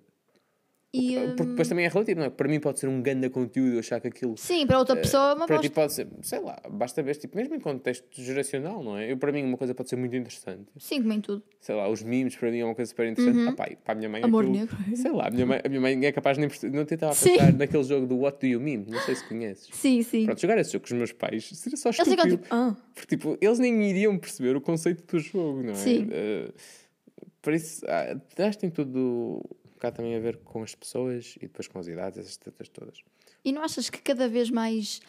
[0.95, 2.29] E, Porque hum, depois também é relativo, não é?
[2.29, 4.37] Para mim pode ser um grande conteúdo achar que aquilo.
[4.37, 7.35] sim, para outra pessoa é uma Para ti pode ser, sei lá, basta ver, tipo,
[7.35, 9.11] mesmo em contexto geracional, não é?
[9.11, 10.65] Eu, para mim, uma coisa pode ser muito interessante.
[10.77, 11.41] Sim, como em tudo.
[11.59, 13.49] Sei lá, os memes para mim é uma coisa super interessante.
[13.49, 14.27] Ah, pá, e para a minha mãe Uhum.
[14.27, 14.77] Amor aquilo- negro.
[14.95, 16.77] Sei lá, a minha mãe, a minha mãe é capaz de nem perceber.
[16.77, 17.31] Não tentava Sim.
[17.31, 19.69] pensar naquele jogo do What Do You Meme, não sei se conheces.
[19.73, 20.25] Sim, sim.
[20.25, 22.21] Pronto, jogar esse jogo com os meus pais seria só que estúpido.
[22.35, 25.75] eu tipo, ah, Porque, tipo, eles nem iriam perceber o conceito do jogo, não é?
[25.75, 26.07] Sim.
[26.11, 26.51] Eh,
[27.41, 29.43] por isso, ah, acho que tem tudo
[29.83, 32.97] bocado também a ver com as pessoas e depois com as idades, essas tetas todas.
[33.43, 35.01] E não achas que cada vez mais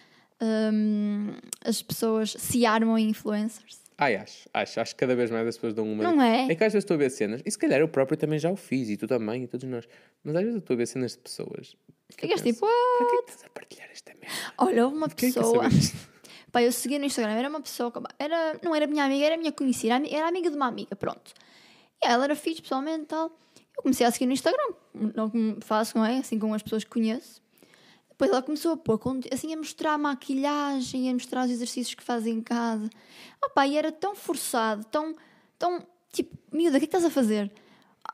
[0.43, 1.35] hum,
[1.65, 3.85] as pessoas se armam em influencers?
[3.97, 6.03] Ai, acho, acho, acho que cada vez mais as pessoas dão uma.
[6.03, 6.47] Não é?
[6.51, 8.51] É que às vezes estou a ver cenas, e se calhar eu próprio também já
[8.51, 9.87] o fiz, e tu também, e todos nós,
[10.25, 11.77] mas às vezes eu estou a ver cenas de pessoas.
[12.11, 14.37] Ficas tipo, Para que é estás a partilhar esta merda?
[14.59, 15.65] olha, houve uma Quem é quer pessoa.
[16.51, 19.53] Pá, eu segui no Instagram, era uma pessoa, era, não era minha amiga, era minha
[19.53, 21.33] conhecida, era amiga de uma amiga, pronto.
[22.03, 23.37] E ela era fixe pessoalmente e tal.
[23.77, 26.19] Eu comecei a seguir no Instagram, não faço, não é?
[26.19, 27.43] Assim com as pessoas que conheço.
[28.15, 29.01] Depois ela começou a pôr,
[29.33, 32.89] assim, a mostrar a maquilhagem, a mostrar os exercícios que faz em casa.
[33.45, 35.17] Opa, e era tão forçado, tão,
[35.59, 37.51] tão, tipo, miúda, o que é que estás a fazer?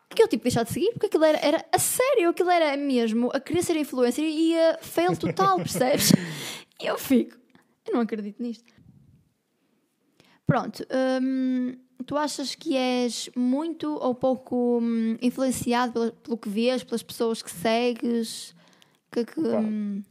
[0.09, 3.31] Que eu, tipo, deixar de seguir, porque aquilo era, era a sério, aquilo era mesmo
[3.35, 6.13] a querer ser influencer e a fail total, percebes?
[6.81, 7.37] e eu fico,
[7.87, 8.73] eu não acredito nisto.
[10.47, 10.85] Pronto,
[11.23, 17.03] hum, tu achas que és muito ou pouco hum, influenciado pelo, pelo que vês, pelas
[17.03, 18.55] pessoas que segues?
[19.11, 20.03] Que, que, hum,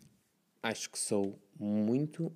[0.61, 2.31] Acho que sou muito.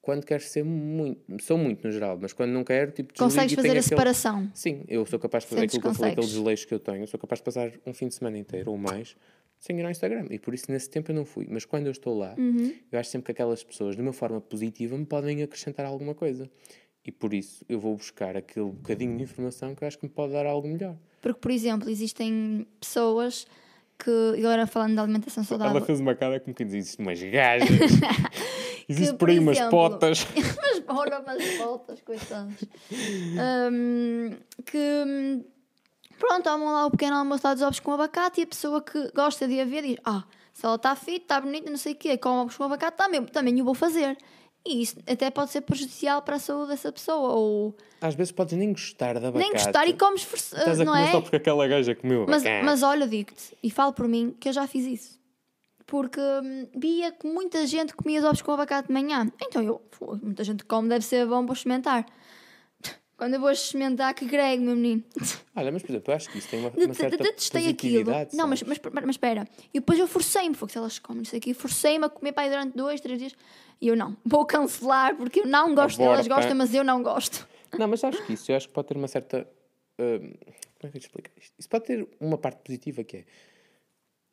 [0.00, 1.20] Quando quero ser muito.
[1.42, 4.48] Sou muito no geral, mas quando não quero, tipo, consegues fazer a aquele- separação?
[4.54, 6.36] Sim, eu sou capaz de fazer Sentes aquilo que eu falei, aquele consegues.
[6.38, 7.02] desleixo que eu tenho.
[7.02, 9.16] Eu sou capaz de passar um fim de semana inteiro ou mais
[9.58, 10.26] sem ir ao Instagram.
[10.30, 11.48] E por isso nesse tempo eu não fui.
[11.50, 12.72] Mas quando eu estou lá, Uhum.
[12.92, 16.48] eu acho sempre que aquelas pessoas, de uma forma positiva, me podem acrescentar alguma coisa.
[17.06, 20.10] E por isso eu vou buscar aquele bocadinho de informação que eu acho que me
[20.10, 20.96] pode dar algo melhor.
[21.22, 23.46] Porque, por exemplo, existem pessoas
[23.98, 27.68] que, agora falando de alimentação saudável, fez uma cara como que diz: existem umas gajas,
[28.88, 30.26] existe por aí umas exemplo- potas.
[30.34, 32.64] mas ora, umas voltas, coitados.
[33.70, 34.30] Hum,
[34.64, 35.44] que
[36.18, 39.10] pronto, tomam lá o pequeno almoço lá dos ovos com abacate e a pessoa que
[39.12, 41.96] gosta de a ver diz: Ah, se ela está fit, está bonita, não sei o
[41.96, 44.16] quê, com ovos com abacate, também, também o vou fazer.
[44.66, 47.32] E isso até pode ser prejudicial para a saúde dessa pessoa.
[47.34, 49.38] Ou Às vezes podes nem gostar da abacate.
[49.38, 51.12] nem gostar e comes, Estás a não comer é?
[51.12, 52.64] só porque aquela gaja comeu Mas, abacate.
[52.64, 55.16] mas olha, digo-te, e falo por mim, que eu já fiz isso.
[55.86, 59.30] Porque hum, via que muita gente comia os ovos com abacate de manhã.
[59.40, 62.04] Então eu, "Fogo, muita gente come, deve ser bom para experimentar.
[63.16, 65.02] Quando eu vou experimentar, que grego, meu menino.
[65.56, 68.10] Olha, mas por exemplo, eu acho que isso tem uma, uma certa de- Detestei aquilo.
[68.34, 69.48] Não, mas, mas, mas espera.
[69.72, 72.42] E depois eu forcei-me, foi que se elas comem isso aqui, forcei-me a comer para
[72.42, 73.34] aí durante dois, três dias.
[73.80, 76.34] E eu não, vou cancelar porque eu não gosto, elas Aborta.
[76.34, 77.48] gostam, mas eu não gosto.
[77.78, 79.48] Não, mas acho que isso, eu acho que pode ter uma certa.
[79.98, 80.32] hum,
[80.78, 81.54] como é que eu te explicar isto?
[81.58, 83.24] Isso pode ter uma parte positiva que é.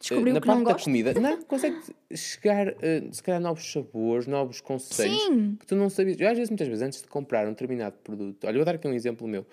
[0.04, 1.78] Descobri na que parte não da comida, não, consegue
[2.13, 5.56] chegar, eh, se calhar, a novos sabores, novos conceitos Sim.
[5.58, 6.20] que tu não sabias.
[6.20, 8.86] Eu, às vezes, muitas vezes, antes de comprar um determinado produto, olha, vou dar aqui
[8.86, 9.46] um exemplo meu.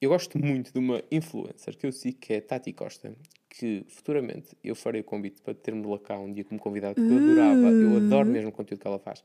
[0.00, 3.12] Eu gosto muito de uma influencer que eu sigo, que é Tati Costa,
[3.50, 7.12] que futuramente eu farei o convite para ter-me lá cá um dia como convidado, porque
[7.12, 9.22] eu adorava, eu adoro mesmo o conteúdo que ela faz.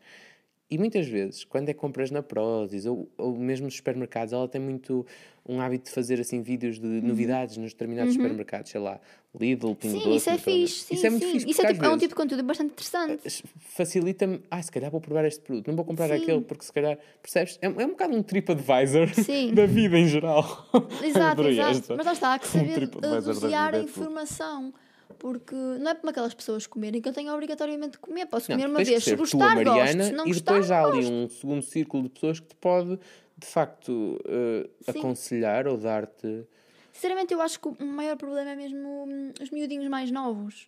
[0.70, 4.60] E muitas vezes, quando é compras na Prozis ou, ou mesmo nos supermercados, ela tem
[4.60, 5.06] muito
[5.46, 9.00] um hábito de fazer assim vídeos de novidades nos determinados supermercados, sei lá,
[9.40, 10.80] Lidl, Pingo Sim, Doce, isso é fixe.
[10.86, 11.32] Sim, Isso é muito sim.
[11.34, 13.44] fixe, Isso é, tipo, é um tipo de conteúdo bastante interessante.
[13.60, 16.24] facilita-me, ah, se calhar vou provar este produto, não vou comprar Sim.
[16.24, 17.60] aquele, porque se calhar, percebes?
[17.62, 19.10] É, é um bocado um TripAdvisor
[19.54, 20.44] da vida em geral.
[21.04, 21.78] Exato, exato.
[21.78, 21.96] esta.
[21.96, 24.74] Mas lá está, há que Um saber vida a informação.
[25.18, 28.26] Porque não é para aquelas pessoas comerem que eu tenho obrigatoriamente de comer.
[28.26, 29.04] Posso Não, comer tu uma vez.
[29.04, 30.04] Se tu, gostar, a Mariana, gosto.
[30.04, 31.14] Se não e gostar, depois há não ali gosto.
[31.14, 33.00] um segundo círculo de pessoas que te pode,
[33.38, 34.20] de facto,
[34.82, 35.00] Sim.
[35.00, 36.46] aconselhar ou dar-te.
[36.92, 40.68] Sinceramente, eu acho que o maior problema é mesmo hum, os miudinhos mais novos.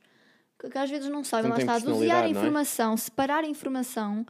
[0.57, 2.29] Que, que às vezes não sabem, Não lá está, dosear não é?
[2.29, 4.25] informação, separar a informação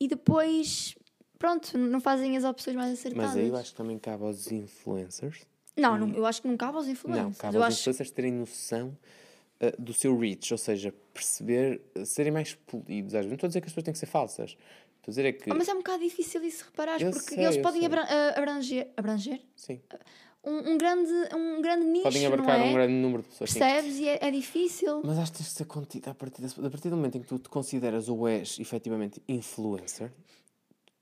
[0.00, 0.96] e depois,
[1.38, 3.30] pronto, não fazem as opções mais acertadas.
[3.30, 5.46] Mas aí eu acho que também cabe aos influencers.
[5.76, 7.36] Não, não, eu acho que não cabe aos Não, influencers.
[7.38, 8.96] cabe eu aos acho influencers terem noção
[9.60, 13.14] eh, do seu reach, ou seja, perceber, eh, serem mais polidos.
[13.14, 13.28] Às vezes.
[13.28, 14.50] Não estou a dizer que as pessoas têm que ser falsas.
[14.50, 15.50] Estou a dizer é que.
[15.50, 18.88] Ah, mas é um bocado difícil isso reparares, Eu porque sei, eles podem ah, abranger,
[18.96, 19.80] abranger Sim.
[20.44, 22.64] um, um grande, um grande nicho, Podem abarcar é?
[22.64, 23.50] um grande número de pessoas.
[23.50, 23.58] sim.
[23.58, 23.98] Percebes?
[23.98, 25.02] E é, é difícil.
[25.04, 27.22] Mas acho que tens de ser contido a partir, desse, a partir do momento em
[27.22, 30.12] que tu te consideras ou és efetivamente influencer,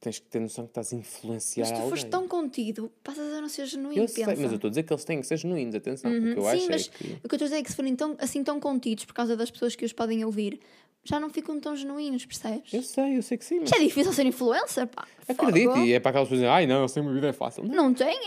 [0.05, 1.89] tens que ter noção que estás a influenciar Mas se tu alguém.
[1.91, 4.41] fores tão contido, passas a não ser genuíno, Eu sei, pensa.
[4.41, 6.11] mas eu estou a dizer que eles têm que ser genuínos, atenção.
[6.11, 7.05] O que eu Uhum, acho Sim, mas é que.
[7.05, 9.15] o que eu estou a dizer é que se forem tão, assim tão contidos por
[9.15, 10.61] causa das pessoas que os podem ouvir,
[11.05, 12.73] já não ficam tão genuínos, percebes?
[12.73, 15.07] Eu sei, eu sei que sim, mas Isto é difícil ser influencer, pá.
[15.29, 15.71] acredito.
[15.73, 15.85] Fogo.
[15.85, 17.65] E é para aquelas pessoas dizerem, ai não, sem uma vida é fácil.
[17.65, 18.19] Não, Não têm?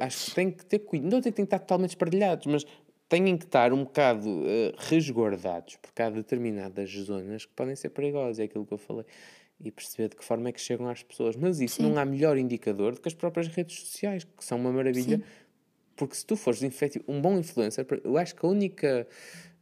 [0.00, 1.10] Ah, acho que tem que ter cuidado.
[1.12, 2.64] Não têm que estar totalmente espartilhados, mas
[3.08, 8.38] têm que estar um bocado ah, resguardados, porque há determinadas zonas que podem ser perigosas,
[8.38, 9.04] é aquilo que eu falei.
[9.58, 11.34] E perceber de que forma é que chegam às pessoas.
[11.36, 11.90] Mas isso Sim.
[11.90, 15.16] não há melhor indicador do que as próprias redes sociais, que são uma maravilha.
[15.18, 15.22] Sim.
[15.96, 16.60] Porque se tu fores
[17.08, 19.06] um bom influencer, eu acho que a única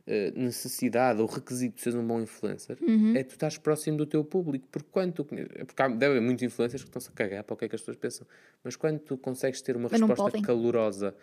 [0.07, 3.15] eh, necessidade ou requisito de seres um bom influencer Uhum.
[3.17, 4.67] é tu estás próximo do teu público.
[4.71, 7.55] Porque quando tu conhe- porque há, deve haver muitos influencers que estão-se a cagar para
[7.55, 8.27] o que é que as pessoas pensam.
[8.65, 11.15] Mas quando tu consegues ter uma Mas resposta calorosa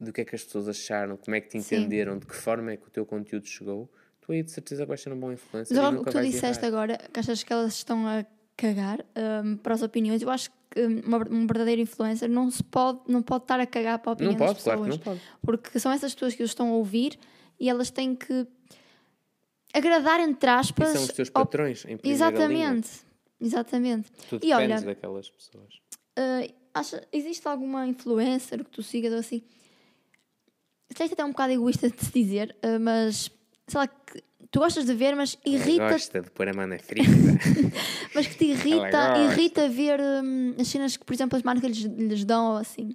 [0.00, 1.76] do que é que as pessoas acharam, como é que te Sim.
[1.76, 3.90] entenderam, de que forma é que o teu conteúdo chegou,
[4.22, 6.64] tu aí de certeza vais ser um bom influencer Mas e o que tu disseste
[6.64, 6.68] errar.
[6.68, 8.24] agora, que achas que elas estão a
[8.56, 9.04] cagar
[9.44, 13.00] hum, para as opiniões, eu acho que hum, uma, um verdadeiro influencer não se pode,
[13.08, 14.76] não pode estar a cagar para a opinião Não das pode, pessoas.
[14.76, 15.20] claro não pode.
[15.42, 17.18] Porque são essas pessoas que os estão a ouvir
[17.58, 18.46] e elas têm que
[19.74, 20.88] agradar, entre E aspas.
[20.90, 22.74] são os teus patrões, em primeira linha.
[22.78, 22.90] Exatamente.
[23.40, 24.12] Exatamente.
[24.28, 25.74] Tu E olha, daquelas pessoas.
[26.16, 29.42] Uh, acha, existe alguma influencer que tu sigas ou assim?
[30.88, 33.30] Isto é até um bocado egoísta de se dizer, uh, mas
[33.72, 36.66] sei lá, que tu gostas de ver, mas Ela irrita gosta de pôr a mão
[36.66, 37.08] na ferida.
[38.14, 41.84] mas que te irrita, irrita ver hum, as cenas que, por exemplo, as marcas lhes,
[41.84, 42.94] lhes dão ou assim.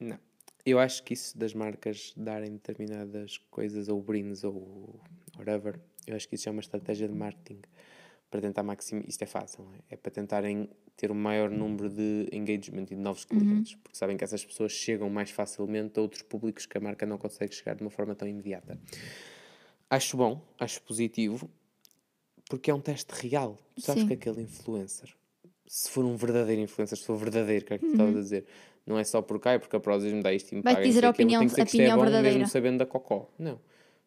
[0.00, 0.18] Não.
[0.66, 5.00] Eu acho que isso das marcas darem determinadas coisas, ou brindes, ou
[5.38, 7.60] whatever, eu acho que isso é uma estratégia de marketing
[8.28, 9.08] para tentar maximizar.
[9.08, 9.78] Isto é fácil, não é?
[9.90, 14.16] É para tentarem ter um maior número de engagement e de novos clientes, porque sabem
[14.16, 17.74] que essas pessoas chegam mais facilmente a outros públicos que a marca não consegue chegar
[17.74, 18.78] de uma forma tão imediata.
[19.92, 21.50] Acho bom, acho positivo,
[22.48, 23.58] porque é um teste real.
[23.74, 24.08] Tu sabes Sim.
[24.08, 25.10] que aquele influencer,
[25.66, 28.46] se for um verdadeiro influencer, se for verdadeiro, que é que tu estavas a dizer,
[28.86, 30.62] não é só porque, ai, porque a Prozis me dá isto e me Uhum.
[30.64, 32.38] Vai-te paga, dizer a opinião- tem que ser a que isto é bom verdadeira.
[32.38, 33.28] mesmo sabendo da cocó.
[33.38, 33.60] Não.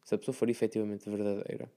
[0.04, 1.70] Se a pessoa for efetivamente verdadeira,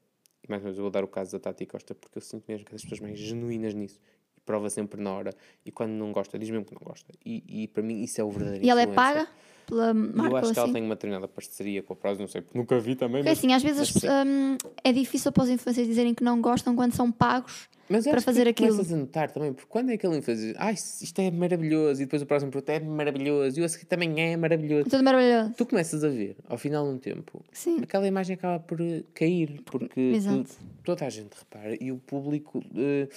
[0.42, 2.44] e mais uma vez eu vou dar o caso da Tati Costa, porque eu sinto
[2.48, 4.00] mesmo que é das pessoas mais genuínas nisso,
[4.36, 5.34] e prova sempre na hora,
[5.66, 7.12] e quando não gosta, diz mesmo que não gosta.
[7.26, 9.14] E, e para mim isso é o verdadeiro E ela é influencer.
[9.24, 9.28] paga
[9.68, 10.60] pela marca eu acho que assim?
[10.60, 13.28] ela tem uma determinada parceria com a Prozis, não sei, porque nunca vi também, Porque
[13.30, 16.74] mas, assim, às vezes mas hum, é difícil para os influencers dizerem que não gostam
[16.74, 18.70] quando são pagos Mas para que fazer tu aquilo.
[18.70, 22.04] começas a notar também, porque quando é que ele faz ai, isto é maravilhoso, e
[22.06, 24.88] depois o próximo produto é maravilhoso, e o a seguir também é maravilhoso.
[24.90, 25.54] Tudo maravilhoso.
[25.56, 27.78] Tu começas a ver, ao final de um tempo, Sim.
[27.82, 32.62] aquela imagem acaba por eh, cair, porque tu- toda a gente repara, e o público
[32.76, 33.08] eh,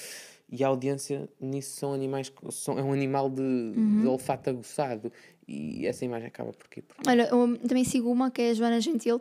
[0.53, 3.99] e a audiência nisso são animais, que- são, é um animal de, Uhum.
[4.01, 5.09] de olfato aguçado,
[5.51, 6.81] e essa imagem acaba por quê?
[6.81, 9.19] Por- Olha, eu também sigo uma que é a Joana Gentil,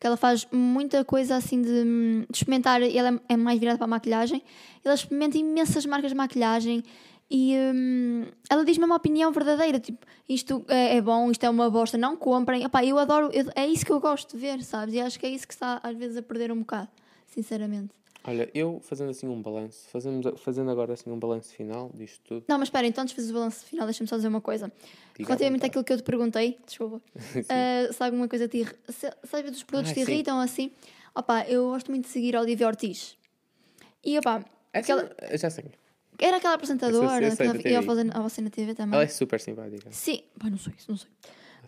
[0.00, 1.68] que ela faz muita coisa assim de,
[2.28, 4.42] de experimentar, ela é mais virada para a maquilhagem.
[4.84, 6.82] Ela experimenta imensas marcas de maquilhagem
[7.30, 11.50] e hum, ela diz mesmo a opinião verdadeira, tipo, isto é, é bom, isto é
[11.50, 12.64] uma bosta, não comprem.
[12.64, 14.94] Epá, eu adoro, eu- é isso que eu gosto de ver, sabes?
[14.94, 16.88] E acho que é isso que está às vezes a perder um bocado,
[17.26, 17.90] sinceramente.
[18.24, 22.44] Olha, eu fazendo assim um balanço, fazendo, fazendo agora assim um balanço final disto tudo,
[22.46, 24.70] Não, mas espera, então antes de fazer o balanço final, deixa-me só dizer uma coisa.
[25.16, 29.36] Diga Relativamente àquilo que eu te perguntei, desculpa, uh, se alguma coisa te se, se
[29.36, 30.12] às vezes os produtos Ah, te sim.
[30.12, 30.70] irritam assim,
[31.14, 33.16] opá, eu gosto muito de seguir a Olivia Ortiz.
[34.04, 35.64] E opá, Essa- aquela, já sei.
[36.18, 38.94] era aquela apresentadora Essa- essa é que da ia fazer a você na TV também.
[38.94, 39.90] Ela é super simpática.
[39.90, 41.08] Sim, pá, não sei, não sei.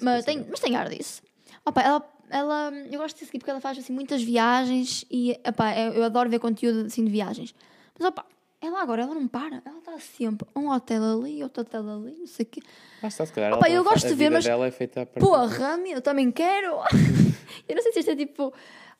[0.00, 1.22] Mas tem, mas tem ar disso.
[1.64, 2.00] Opa, ela,
[2.32, 6.28] ela, eu gosto de seguir porque ela faz assim, muitas viagens e opá, eu, adoro
[6.30, 7.54] ver conteúdo assim, de viagens.
[7.98, 8.24] Mas opa,
[8.60, 12.26] ela agora ela não para, ela está sempre um hotel ali, outro hotel ali, não
[12.26, 12.60] sei o quê.
[13.02, 15.06] Ah, está, se calhar Opa, ela eu gosto de ver, mas- dela é feita a
[15.06, 16.76] partir Porra, eu também quero!
[17.68, 18.52] eu não sei se isto é tipo.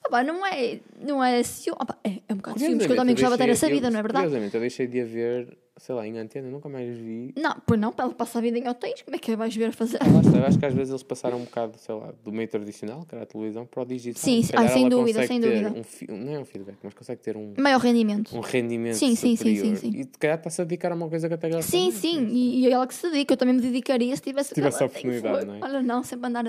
[0.05, 0.81] Opa, não é.
[0.99, 1.79] Não é ciúme.
[1.81, 3.87] Opa, é, é um bocado de ciúmes que eu também gostava de ter essa vida,
[3.87, 4.25] eu- não é verdade?
[4.27, 7.33] Curiosamente, eu deixei de a ver, sei lá, em antena, nunca mais vi.
[7.37, 9.73] Não, pois não, ela passa a vida em hotéis, como é que vais ver a
[9.73, 9.99] fazer?
[10.01, 13.05] Ah, eu acho que às vezes eles passaram um bocado, sei lá, do meio tradicional,
[13.07, 14.23] que era a televisão, para o digital.
[14.23, 14.53] Sim, Se sim.
[14.57, 15.73] Ah, sem dúvida, sem dúvida.
[16.11, 18.37] Um, não é um feedback, mas consegue ter um, Maior rendimento.
[18.37, 19.77] um rendimento Sim, sim, sim, superior.
[19.79, 19.99] sim, sim.
[20.01, 22.61] E se calhar está-se a dedicar a uma coisa que até gosta Sim, sim, e,
[22.61, 25.55] e ela que se dedica, eu também me dedicaria se tivesse, tivesse a oportunidade, não
[25.55, 25.61] é?
[25.63, 26.45] Olha, não, sempre andar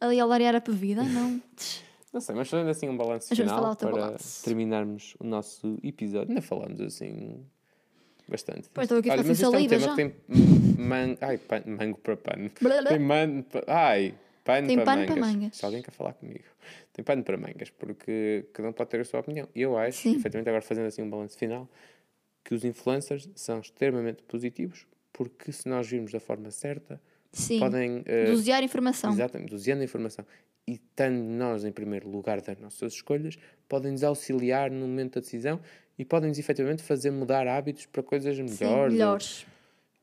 [0.00, 1.40] ali a larear a bebida, não.
[2.12, 4.44] Não sei, mas fazendo assim um balanço final para balanço.
[4.44, 6.28] terminarmos o nosso episódio.
[6.28, 7.42] Ainda falamos assim
[8.28, 8.68] bastante.
[8.72, 9.90] Pois, estou aqui Olha, mas sem isto é um tema já.
[9.90, 10.14] que tem
[10.78, 11.16] man...
[11.20, 12.50] Ai, pan- mango para pano.
[12.60, 12.90] Blá, blá.
[12.90, 13.44] Tem man...
[13.66, 15.14] Ai, pano Tem para pano mangas.
[15.18, 15.56] para mangas.
[15.56, 16.44] Se alguém quer falar comigo.
[16.92, 19.48] Tem pano para mangas, porque cada um pode ter a sua opinião.
[19.54, 20.16] E eu acho, Sim.
[20.16, 21.68] efetivamente, agora fazendo assim um balanço final,
[22.44, 27.00] que os influencers são extremamente positivos, porque se nós virmos da forma certa,
[27.32, 27.58] Sim.
[27.60, 28.02] podem...
[28.06, 29.12] eh, Dosear informação.
[29.12, 30.24] Exatamente, doseando a informação
[30.66, 33.36] e estando nós em primeiro lugar das nossas escolhas,
[33.68, 35.60] podem-nos auxiliar no momento da decisão
[35.98, 38.56] e podem-nos efetivamente fazer mudar hábitos para coisas melhores.
[38.58, 39.46] Sim, melhores.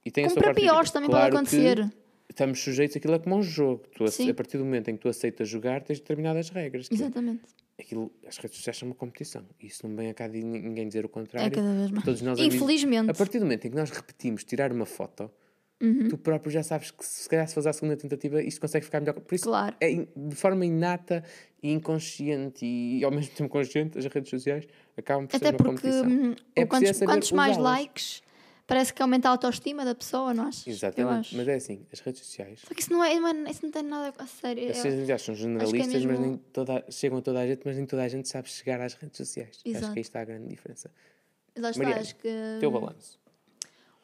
[0.06, 1.90] E tem a Como sua para piores também Claro pode acontecer.
[2.30, 3.84] Estamos sujeitos àquilo é como um jogo.
[3.96, 6.88] Tu, a partir do momento em que tu aceitas jogar, tens determinadas regras.
[6.92, 7.42] Exatamente.
[7.80, 9.44] Aquilo, as redes sociais são uma competição.
[9.60, 11.48] E isso não vem a cá de ninguém dizer o contrário.
[11.48, 12.06] É cada vez mais.
[12.06, 13.10] Todos nós amigos- Infelizmente.
[13.10, 15.32] A partir do momento em que nós repetimos tirar uma foto,
[15.82, 16.10] Uhum.
[16.10, 19.00] tu próprio já sabes que se calhar se fores à segunda tentativa isto consegue ficar
[19.00, 19.14] melhor.
[19.14, 19.76] Por isso, Claro.
[19.80, 21.24] é de forma inata
[21.64, 25.58] e inconsciente e ao mesmo tempo consciente, as redes sociais acabam por Até ser uma
[25.58, 26.10] porque competição.
[26.32, 28.22] hum, É quantos, quantos mais likes,
[28.68, 30.68] parece que aumenta a autoestima da pessoa, não achas?
[30.68, 31.20] Exatamente.
[31.30, 31.38] acho.
[31.38, 32.60] Mas é assim, as redes sociais.
[32.68, 34.70] Só que isso não, é, é- isso não tem nada a sério.
[34.70, 37.62] As É- redes sociais são generalistas, mas mesmo- nem toda, chegam a toda a gente,
[37.66, 39.60] mas nem toda a gente sabe chegar às redes sociais.
[39.66, 39.94] Acho Exato.
[39.94, 40.92] que aí está a grande diferença.
[41.58, 42.30] Lá está, Mariana, acho que.
[42.60, 43.18] Teu balanço.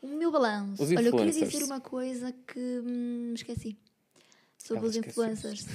[0.06, 0.84] O meu balanço.
[0.84, 3.76] Os Olha, eu queria dizer uma coisa que hum, me esqueci.
[4.56, 5.66] Sobre Ela os influencers.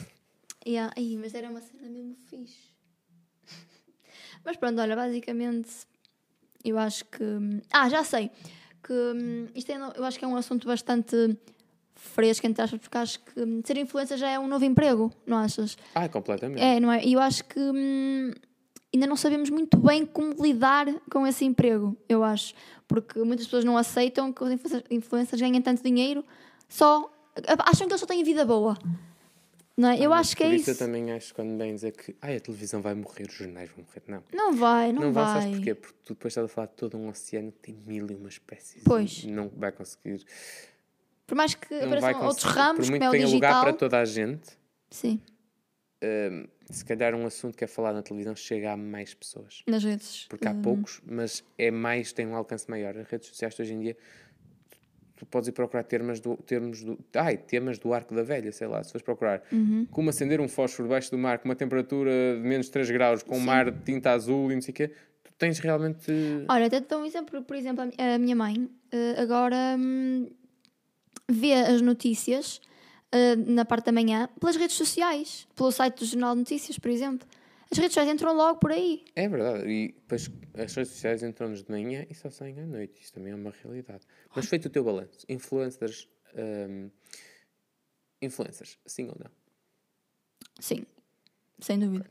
[0.65, 0.95] Yeah.
[0.97, 2.71] Ai, mas era uma cena mesmo fixe.
[4.45, 5.69] Mas pronto, olha, basicamente
[6.65, 7.25] eu acho que.
[7.25, 8.31] hum, Ah, já sei.
[8.85, 11.37] Que hum, isto é, eu acho que é um assunto bastante
[11.97, 15.39] fresco, entre aspas, porque acho que hum, ser influencer já é um novo emprego, não
[15.39, 15.77] achas?
[15.93, 16.63] Ah, completamente.
[16.63, 17.05] É, não é?
[17.05, 18.31] E eu acho que hum,
[18.93, 22.55] ainda não sabemos muito bem como lidar com esse emprego, eu acho.
[22.89, 24.51] Porque muitas pessoas não aceitam que os
[24.91, 26.25] influencers- ganhem tanto dinheiro,
[26.69, 27.11] só
[27.61, 28.77] acham que eles só têm vida boa.
[29.77, 29.99] Não é?
[29.99, 30.71] Eu Mas acho que é isso.
[30.71, 30.83] isso.
[30.83, 33.71] eu também acho que quando vem dizer que ai, a televisão vai morrer, os jornais
[33.71, 34.03] vão morrer.
[34.09, 34.23] Não.
[34.35, 35.41] Não vai, não, Não vai, vai.
[35.43, 35.75] sabes porquê?
[35.75, 38.29] Porque tu depois estás a falar de todo um oceano que tem mil e uma
[38.29, 38.83] espécies.
[38.85, 39.25] Pois.
[39.25, 40.23] Não vai conseguir.
[41.27, 43.49] Por mais que Não apareçam outros ramos, Por muito como é o que tenha lugar
[43.49, 43.63] digital.
[43.63, 44.51] para toda a gente,
[44.91, 45.21] Sim,
[46.03, 49.63] hum, se calhar um assunto que é falado na televisão chega a mais pessoas.
[49.67, 50.27] nas redes.
[50.29, 52.97] Porque há hum, poucos, mas é mais, tem um alcance maior.
[52.97, 53.97] As redes sociais hoje em dia,
[55.17, 58.67] tu podes ir procurar termos do, termos do, ai, temas do arco da velha, sei
[58.67, 59.87] lá, se fores procurar Uhum.
[59.91, 63.37] como acender um fósforo debaixo do mar com uma temperatura de menos 3 graus, com
[63.37, 64.89] um mar de tinta azul e não sei o quê,
[65.23, 66.11] tu tens realmente...
[66.49, 67.43] Olha, até te dou um exemplo.
[67.43, 70.31] Por exemplo, a minha mãe eh, agora hum,
[71.29, 72.61] vê as notícias
[73.13, 76.91] eh, na parte da manhã pelas redes sociais, pelo site do Jornal de Notícias, por
[76.91, 77.27] exemplo.
[77.71, 79.05] As redes sociais entram logo por aí.
[79.15, 83.01] É verdade, e depois as redes sociais entram-nos de manhã e só saem à noite,
[83.01, 84.05] isso também é uma realidade.
[84.35, 86.91] Mas feito o teu balanço, influencers, hum,
[88.21, 89.31] influencers, sim ou não?
[90.59, 90.85] Sim,
[91.61, 92.11] sem dúvida.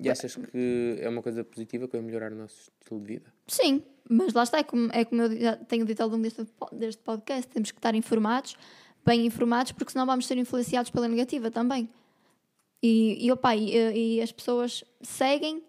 [0.00, 3.32] E achas que é uma coisa positiva que vai melhorar o nosso estilo de vida?
[3.46, 6.46] Sim, mas lá está, é como, é como eu já tenho dito ao longo deste,
[6.72, 8.56] deste podcast, temos que estar informados,
[9.04, 11.88] bem informados, porque senão vamos ser influenciados pela negativa também.
[12.82, 15.62] E, e, opa, e, e as pessoas seguem,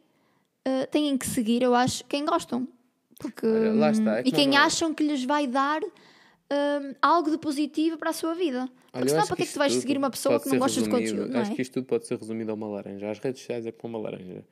[0.65, 2.67] eh, têm que seguir, eu acho, quem gostam.
[3.19, 6.95] Porque, Olha, lá está, é e como quem uma- acham que lhes vai dar hum,
[7.01, 8.67] algo de positivo para a sua vida.
[8.91, 10.53] Porque Olha, senão, acho para que é que tu vais seguir uma pessoa que não
[10.53, 11.29] ser gostas de conteúdo?
[11.31, 11.55] Não Acho é?
[11.55, 13.09] que isto tudo pode ser resumido a uma laranja.
[13.11, 14.43] As redes sociais é como uma laranja.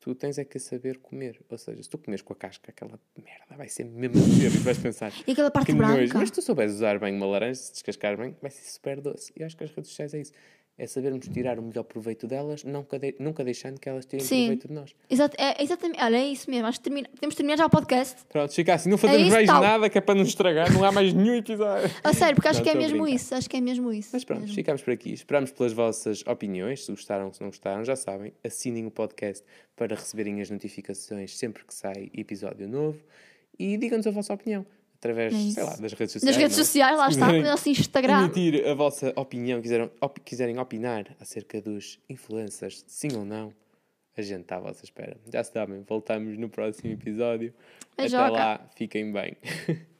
[0.00, 1.40] Tu tens é que saber comer.
[1.48, 4.58] Ou seja, se tu comes com a casca, aquela merda vai ser mesmo azedo e
[4.58, 5.12] vais pensar.
[5.26, 5.94] E aquela parte nojo.
[5.96, 6.18] branca.
[6.18, 9.32] Mas se tu souberes usar bem uma laranja, se descascar bem, vai ser super doce.
[9.36, 10.32] E acho que as redes sociais é isso.
[10.80, 14.42] É sabermos tirar o melhor proveito delas, nunca, de- nunca deixando que elas tirem Sim.
[14.42, 14.94] proveito de nós.
[15.10, 16.66] Exato, é, exatamente, olha, é isso mesmo.
[16.68, 18.16] Acho que termina, podemos terminar já o podcast.
[18.28, 19.60] Pronto, fica assim, não fazemos É isso, mais tal.
[19.60, 21.90] nada que é para não estragar, não há mais nenhum episódio.
[22.04, 23.34] A sério, porque acho Não, que é mesmo isso.
[23.34, 24.10] Acho que é mesmo isso.
[24.12, 24.54] Mas pronto, mesmo.
[24.54, 25.12] ficamos por aqui.
[25.12, 26.84] Esperamos pelas vossas opiniões.
[26.84, 28.32] Se gostaram, se não gostaram, já sabem.
[28.44, 32.98] Assinem o podcast para receberem as notificações sempre que sai episódio novo.
[33.58, 34.64] E digam-nos a vossa opinião.
[34.98, 36.24] Através, É sei lá, das redes sociais.
[36.24, 36.64] Nas redes não é?
[36.64, 38.18] sociais, lá está, no quiserem nosso Instagram.
[38.24, 43.52] Emitir a vossa opinião, quiserem, op- quiserem opinar acerca dos influencers, sim ou não,
[44.16, 45.16] a gente está à vossa espera.
[45.32, 47.54] Já sabem, voltamos no próximo episódio.
[47.96, 49.36] Até lá, fiquem bem.